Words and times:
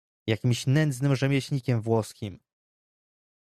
"jakimś 0.27 0.67
nędznym 0.67 1.15
rzemieślnikiem 1.15 1.81
włoskim!" 1.81 2.39